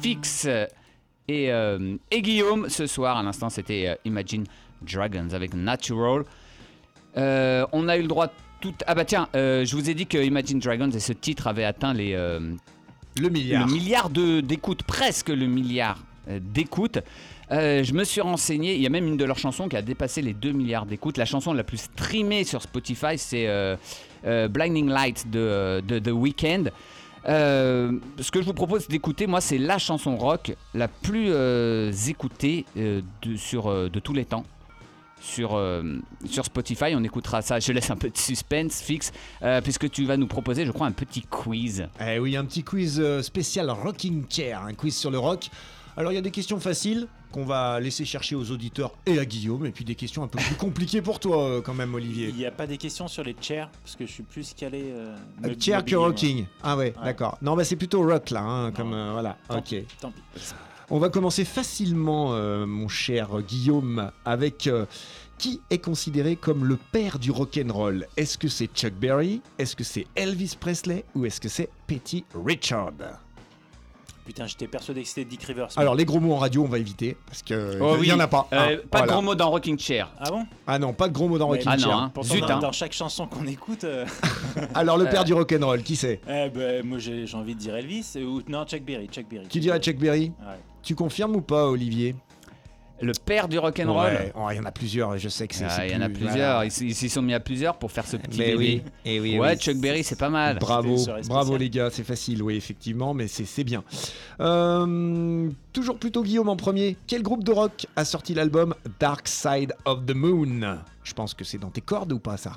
[0.00, 2.68] Fix et, euh, et Guillaume.
[2.68, 4.44] Ce soir, à l'instant, c'était Imagine
[4.80, 6.24] Dragons avec Natural.
[7.16, 8.28] On a eu le droit
[8.60, 8.74] tout.
[8.86, 11.94] Ah bah tiens, je vous ai dit que Imagine Dragons et ce titre avait atteint
[11.94, 13.66] les, Le milliard.
[13.66, 15.98] le milliard d'écoutes, presque le milliard
[16.28, 17.00] d'écoutes.
[17.52, 19.82] Euh, je me suis renseigné, il y a même une de leurs chansons qui a
[19.82, 21.16] dépassé les 2 milliards d'écoutes.
[21.18, 23.76] La chanson la plus streamée sur Spotify, c'est euh,
[24.24, 26.70] euh, Blinding Light de, de The Weeknd.
[27.28, 31.92] Euh, ce que je vous propose d'écouter, moi, c'est la chanson rock la plus euh,
[32.08, 33.02] écoutée de,
[33.36, 34.44] sur, de tous les temps.
[35.22, 35.62] Sur,
[36.24, 37.60] sur Spotify, on écoutera ça.
[37.60, 39.12] Je laisse un peu de suspense fixe,
[39.62, 41.86] puisque tu vas nous proposer, je crois, un petit quiz.
[42.00, 45.50] Eh oui, un petit quiz spécial Rocking Chair, un quiz sur le rock.
[45.98, 49.24] Alors il y a des questions faciles qu'on va laisser chercher aux auditeurs et à
[49.24, 52.28] Guillaume, et puis des questions un peu plus compliquées pour toi euh, quand même Olivier.
[52.28, 54.82] Il n'y a pas des questions sur les chairs parce que je suis plus calé.
[54.90, 56.46] Euh, mob- chair que rocking.
[56.62, 57.04] Ah ouais, Ouais.
[57.04, 57.38] d'accord.
[57.42, 59.36] Non, bah c'est plutôt rock là, hein, comme euh, voilà.
[59.48, 59.64] Tant Ok.
[59.68, 60.42] pis, Tant pis.
[60.92, 64.86] On va commencer facilement, euh, mon cher Guillaume, avec euh,
[65.38, 68.06] qui est considéré comme le père du rock'n'roll?
[68.16, 69.40] Est-ce que c'est Chuck Berry?
[69.58, 71.04] Est-ce que c'est Elvis Presley?
[71.14, 72.92] Ou est-ce que c'est Petty Richard?
[74.30, 75.66] Putain, j'étais persuadé que c'était Dick Rivers.
[75.76, 78.06] Alors les gros mots en radio, on va éviter parce que Oh il oui.
[78.10, 78.46] y en a pas.
[78.52, 80.08] Euh, Ah, pas de gros mots dans Rocking Chair.
[80.20, 80.46] Ah bon?
[80.68, 81.96] Ah non, pas de gros mots dans Mais- Rocking Ah non, Chair.
[81.96, 82.10] hein.
[82.14, 82.58] Pourtant, Zut, dans, hein.
[82.60, 83.82] dans chaque chanson qu'on écoute.
[83.82, 84.06] euh,
[84.74, 85.24] Alors le père Euh.
[85.30, 86.20] du rock'n'roll, qui c'est?
[86.28, 89.08] Eh ben, moi j'ai j'ai envie de dire Elvis ou non Chuck Berry.
[89.08, 89.48] Chuck Berry.
[89.48, 90.30] Qui dirait Chuck Berry?
[90.40, 90.60] Ouais.
[90.84, 92.14] Tu confirmes ou pas, Olivier?
[93.02, 94.12] Le père du rock'n'roll.
[94.12, 95.64] Ouais, oh, Il y en a plusieurs, je sais que c'est.
[95.68, 96.54] Ah, il y en a plus- plusieurs.
[96.56, 96.64] voilà.
[96.66, 98.56] Ils s'y sont mis à plusieurs pour faire ce petit Mais bébé.
[98.58, 99.56] oui, et oui, ouais, oui.
[99.58, 100.58] Chuck Berry, c'est pas mal.
[100.58, 100.96] Bravo,
[101.28, 103.82] bravo les gars, c'est facile, oui, effectivement, mais c'est c'est bien.
[104.40, 106.96] Euh, toujours plutôt Guillaume en premier.
[107.06, 110.78] Quel groupe de rock a sorti l'album Dark Side of the Moon?
[111.02, 112.52] Je pense que c'est dans tes cordes ou pas ça?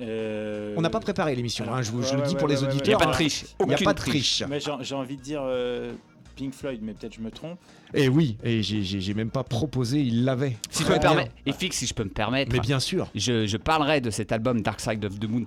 [0.00, 2.48] Euh, On n'a pas préparé l'émission, hein, je, vous- je ouais, le dis ouais, pour
[2.48, 2.98] ouais, les ouais, ouais, Il n'y a auditeurs.
[2.98, 3.44] pas de triche.
[3.60, 4.42] Il n'y a pas de triche.
[4.48, 5.92] Mais j'ai j'ai envie de dire euh,
[6.34, 7.58] Pink Floyd, mais peut-être je me trompe.
[7.94, 10.56] Et oui, et j'ai- même pas proposé, il l'avait.
[10.70, 13.08] Si je me et fixe, si je peux me permettre, Mais bien sûr.
[13.14, 15.44] je, je parlerai de cet album Dark Side of the Moon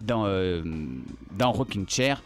[0.00, 0.62] dans, euh,
[1.36, 2.22] dans Rocking Chair.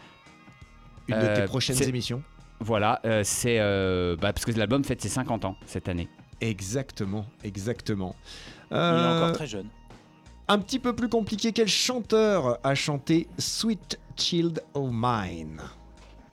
[1.07, 2.21] Une de Euh, tes prochaines c'est- émissions.
[2.59, 6.07] Voilà, euh, c'est euh, bah, parce que l'album fête ses 50 ans cette année.
[6.39, 8.15] Exactement, exactement.
[8.71, 9.67] Il est Euh, encore très jeune.
[10.47, 15.61] Un petit peu plus compliqué, quel chanteur a chanté Sweet Child of Mine?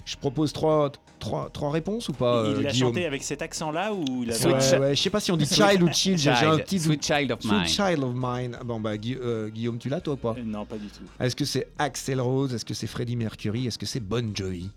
[0.05, 0.91] Je propose trois,
[1.21, 4.31] trois, trois réponses ou pas, il euh, l'a Guillaume chanté avec cet accent-là ou il
[4.31, 6.25] avait Sweet Ouais, Child- ouais, je sais pas si on dit child ou child, j'ai
[6.25, 6.87] j'ai un Child, petit doute.
[6.87, 7.67] Sweet Child of Sweet Mine.
[7.69, 8.57] Child of Mine.
[8.61, 10.87] Ah Bon bah Gui- euh, Guillaume, tu l'as toi ou pas Euh, Non, pas du
[10.89, 11.03] tout.
[11.21, 12.53] Est-ce que c'est Axel Rose?
[12.55, 13.67] Est-ce que c'est Freddie Mercury?
[13.67, 14.71] Est-ce que c'est Bon Jovi?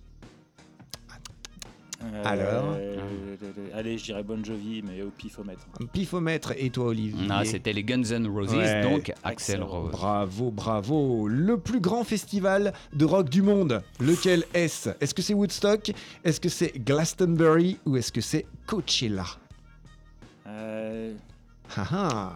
[2.05, 2.97] Euh, Alors euh,
[3.73, 5.65] Allez, je dirais Bon Jovi, mais au pifomètre.
[5.93, 8.81] Pifomètre et toi Olivier Non, c'était les Guns N' Roses, Ouais.
[8.83, 9.91] donc Axel Axel Rose.
[9.91, 11.27] Bravo, bravo.
[11.27, 14.89] Le plus grand festival de rock du monde, lequel est-ce?
[14.99, 15.91] Est-ce que c'est Woodstock?
[16.23, 17.77] Est-ce que c'est Glastonbury?
[17.85, 19.25] Ou est-ce que c'est Coachella?
[20.47, 21.13] Euh,
[21.77, 22.33] Ah ah.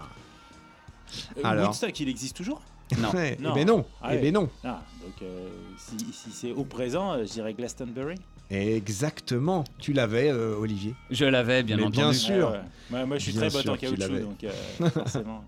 [1.38, 1.68] euh, Alors.
[1.68, 2.62] Woodstock, il existe toujours?
[3.00, 3.10] Non.
[3.16, 4.50] Eh ben non, Ah eh ben non.
[4.64, 8.16] Ah, donc euh, si, si c'est au présent, euh, je dirais Glastonbury.
[8.50, 9.64] Exactement.
[9.80, 10.96] Tu l'avais, euh, Olivier.
[11.12, 11.98] Je l'avais, bien Mais entendu.
[11.98, 12.52] bien sûr.
[12.52, 12.58] Ouais,
[12.92, 13.00] ouais.
[13.00, 14.20] Ouais, moi, je suis Bien très botte sûr en caoutchouc, l'avais.
[14.22, 15.44] donc euh, forcément.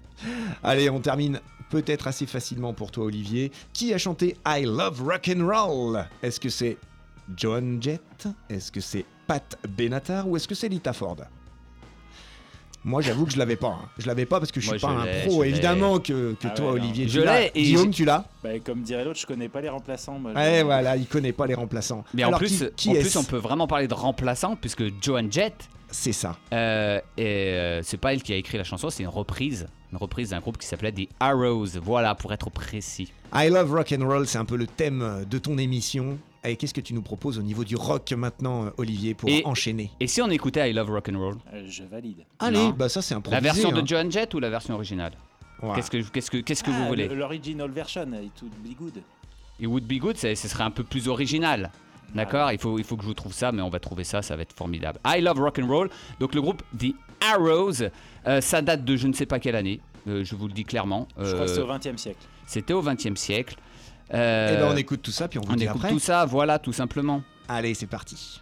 [0.64, 3.52] Allez, on termine peut-être assez facilement pour toi, Olivier.
[3.72, 6.06] Qui a chanté I Love Rock and Roll?
[6.22, 6.78] Est-ce que c'est
[7.38, 8.28] Joan Jett?
[8.50, 10.28] Est-ce que c'est Pat Benatar?
[10.28, 11.18] Ou est-ce que c'est Lita Ford?
[12.90, 13.68] Moi, j'avoue que je l'avais pas.
[13.82, 13.90] hein.
[13.98, 15.44] Je l'avais pas parce que je suis Moi, pas je un pro.
[15.44, 16.80] Évidemment que, que Ah toi, ouais.
[16.82, 17.40] Olivier, tu Je l'as.
[17.42, 20.20] l'ai et Guillaume, tu l'as Bah, comme dirait l'autre, je connais pas les remplaçants.
[20.20, 22.04] moi, Ouais, voilà, il connaît pas les remplaçants.
[22.14, 24.84] Mais en Alors, plus, qui, qui en plus, on peut vraiment parler de remplaçant, puisque
[25.02, 25.54] Joan Jett,
[25.92, 26.36] C'est ça.
[26.54, 29.68] euh, et, euh, c'est pas elle qui a écrit la chanson, c'est une reprise.
[29.92, 31.80] Une reprise d'un groupe qui s'appelait The Arrows.
[31.82, 33.12] Voilà, pour être précis.
[33.34, 36.18] I Love Rock and Roll, c'est un peu le thème de ton émission.
[36.44, 39.42] Et qu'est-ce que tu nous proposes au niveau du rock maintenant, euh, Olivier, pour Et-
[39.46, 39.92] enchaîner?
[40.00, 42.26] Et si on écoutait I Love Rock'n'Roll Euh, je valide.
[42.40, 42.70] Allez, Non.
[42.70, 43.42] bah ça c'est improvisé.
[43.42, 43.82] La version hein.
[43.82, 45.14] de Joan Jett ou la version originale?
[45.62, 45.76] Ouais.
[45.76, 47.08] Qu'est-ce que, qu'est-ce que, qu'est-ce que Ah, vous voulez?
[47.10, 49.02] le- L'original version, it would be good.
[49.60, 51.70] It Would Be Good, ce serait un peu plus original.
[52.16, 52.52] D'accord?
[52.54, 54.36] Il, faut, il faut que je vous trouve ça, mais on va trouver ça, ça
[54.38, 55.00] va être formidable.
[55.06, 55.90] I Love Rock'n'Roll,
[56.22, 57.84] donc le groupe The Arrows,
[58.26, 60.64] euh, ça date de je ne sais pas quelle année, euh, je vous le dis
[60.64, 61.08] clairement.
[61.20, 62.26] Je crois que c'est au 20 e siècle.
[62.48, 63.58] C'était au XXe siècle.
[64.12, 65.90] Eh Euh, ben on écoute tout ça, puis on vous on dit écoute après.
[65.90, 67.22] tout ça, voilà, tout simplement.
[67.48, 68.42] Allez, c'est parti.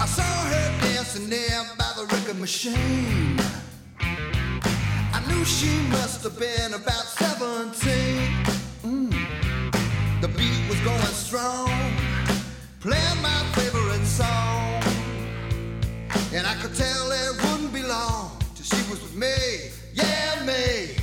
[0.00, 3.38] I saw her dancing there by the record machine.
[4.00, 8.47] I knew she must have been about 17.
[10.88, 11.70] Going strong,
[12.80, 14.82] playing my favorite song.
[16.32, 19.36] And I could tell it wouldn't be long till she was with me,
[19.92, 20.96] yeah, me.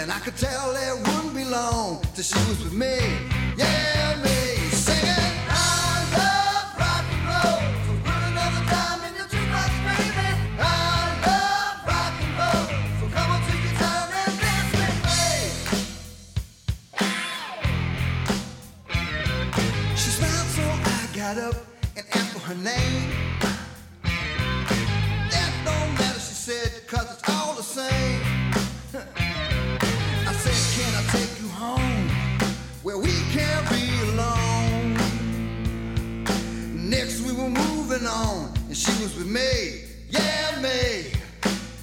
[0.00, 2.96] And I could tell it wouldn't be long till she was with me,
[3.56, 4.55] yeah, me.
[21.34, 21.56] Got up
[21.96, 23.10] and asked for her name.
[25.32, 28.20] That don't matter, she said, cause it's all the same.
[30.30, 32.08] I said, Can I take you home
[32.84, 34.94] where we can't be alone?
[36.88, 41.10] Next, we were moving on, and she was with me, yeah, me.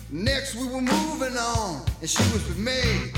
[0.10, 3.12] Next, we were moving on, and she was with me,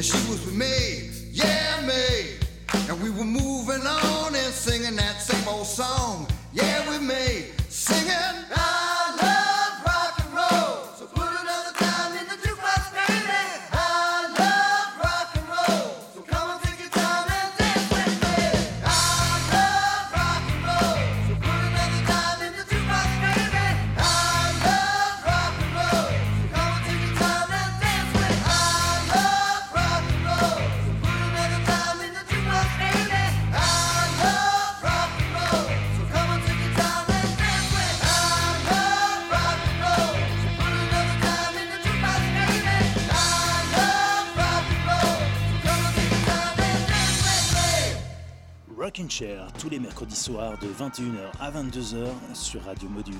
[0.00, 0.39] and she was
[49.90, 53.16] Mercredis soirs de 21h à 22h sur Radio Module.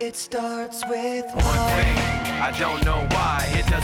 [0.00, 1.98] It starts with One thing,
[2.40, 3.21] I don't know why.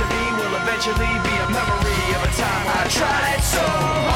[0.00, 4.09] To be will eventually be a memory of a time I tried so hard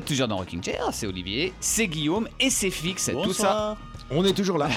[0.00, 3.06] êtes toujours dans Rocking Chair, c'est Olivier, c'est Guillaume et c'est Fix.
[3.06, 3.76] Tout ça, Bonsoir.
[4.10, 4.68] On est toujours là.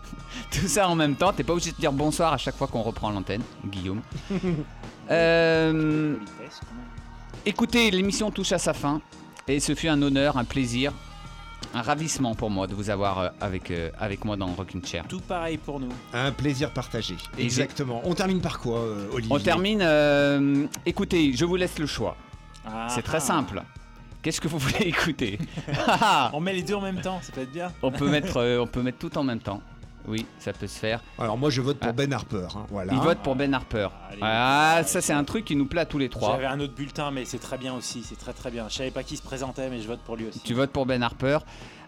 [0.50, 1.32] tout ça en même temps.
[1.32, 4.02] T'es pas obligé de dire bonsoir à chaque fois qu'on reprend l'antenne, Guillaume.
[5.10, 6.14] Euh.
[7.44, 9.02] Écoutez, l'émission touche à sa fin
[9.48, 10.92] et ce fut un honneur, un plaisir,
[11.74, 15.04] un ravissement pour moi de vous avoir euh, avec, euh, avec moi dans Rocking Chair.
[15.08, 15.88] Tout pareil pour nous.
[16.14, 17.16] Un plaisir partagé.
[17.36, 18.00] Exactement.
[18.04, 18.80] On termine par quoi,
[19.12, 19.36] Olivier?
[19.36, 19.80] On termine.
[19.82, 22.16] euh, écoutez, je vous laisse le choix.
[22.64, 23.64] Ah, C'est très ah.
[24.22, 25.38] Qu'est-ce que vous voulez écouter
[26.32, 27.72] On met les deux en même temps, ça peut être bien.
[27.82, 29.60] on, peut mettre, euh, on peut mettre tout en même temps.
[30.06, 31.00] Oui, ça peut se faire.
[31.18, 31.92] Alors moi je vote pour Ah.
[31.92, 32.46] Ben Harper.
[32.56, 32.92] hein, Voilà.
[32.92, 33.88] Il vote pour Ben Harper.
[34.10, 34.18] Allez.
[34.22, 36.32] Ah, ça c'est un truc qui nous plaît à tous les trois.
[36.32, 38.02] J'avais un autre bulletin, mais c'est très bien aussi.
[38.04, 38.68] C'est très très bien.
[38.68, 40.40] Je savais pas qui se présentait, mais je vote pour lui aussi.
[40.40, 41.38] Tu votes pour Ben Harper.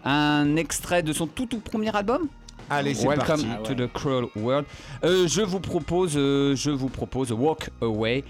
[0.05, 2.29] Un extrait de son tout tout premier album?
[2.71, 3.47] Allez, c'est Welcome parti.
[3.53, 3.89] Ah to ouais.
[3.89, 4.67] the Cruel World.
[5.05, 8.23] Euh, je vous propose, euh, je vous propose Walk Away.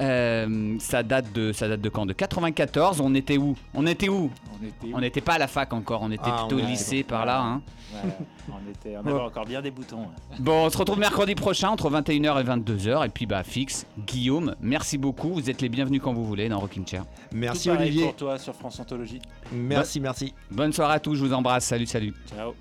[0.00, 2.06] Euh, ça date de, ça date de quand?
[2.06, 3.00] De 94.
[3.00, 3.54] On était où?
[3.74, 4.30] On était où?
[4.60, 4.94] On était.
[4.94, 6.00] On n'était pas à la fac encore.
[6.02, 7.40] On était Ah, plutôt au était- lycée par là.
[7.42, 7.62] hein.
[7.92, 8.10] Ouais,
[8.48, 8.96] on était.
[8.96, 10.06] On avait encore bien des boutons.
[10.38, 13.04] Bon, on se retrouve mercredi prochain entre 21h et 22h.
[13.04, 13.84] Et puis bah fixe.
[14.06, 15.34] Guillaume, merci beaucoup.
[15.34, 17.04] Vous êtes les bienvenus quand vous voulez dans Rocking Chair.
[17.32, 18.04] Merci Olivier.
[18.04, 19.20] pour toi sur France Anthologie.
[19.52, 20.32] Merci, merci.
[20.50, 21.16] Bonne soirée à tous.
[21.16, 21.64] Je vous embrasse.
[21.64, 22.14] Salut, salut.
[22.34, 22.54] Ciao.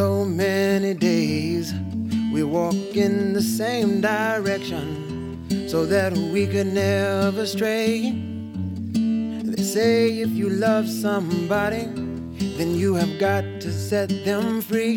[0.00, 1.74] So many days.
[2.32, 4.86] We walk in the same direction
[5.68, 8.10] so that we could never stray.
[9.52, 11.84] They say if you love somebody,
[12.56, 14.96] then you have got to set them free.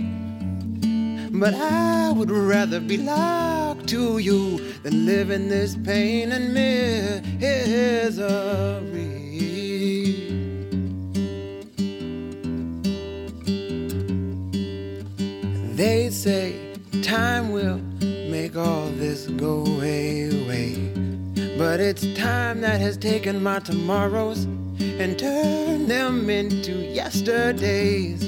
[1.37, 4.39] But I would rather be locked to you
[4.83, 6.53] than live in this pain and
[7.41, 7.53] misery.
[15.83, 16.55] They say
[17.01, 20.73] time will make all this go away.
[21.57, 24.45] But it's time that has taken my tomorrows
[24.79, 28.23] and turned them into yesterdays.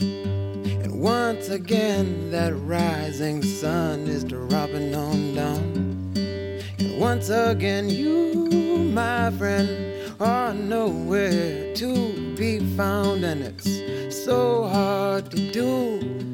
[0.00, 6.12] And once again, that rising sun is dropping on down.
[6.80, 9.70] And once again, you, my friend,
[10.18, 13.22] are nowhere to be found.
[13.22, 16.27] And it's so hard to do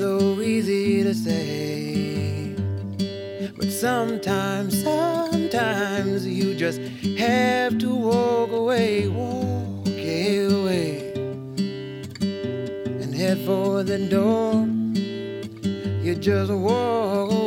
[0.00, 2.54] so easy to say.
[3.54, 6.80] But sometimes, sometimes you just
[7.18, 11.12] have to walk away, walk away,
[13.02, 14.66] and head for the door.
[16.02, 17.39] You just walk away.